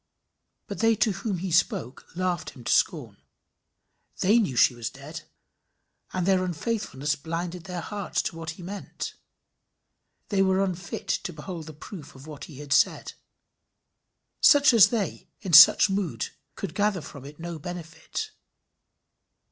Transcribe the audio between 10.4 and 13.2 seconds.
were unfit to behold the proof of what he had said.